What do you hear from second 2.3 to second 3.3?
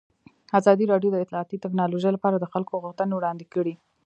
د خلکو غوښتنې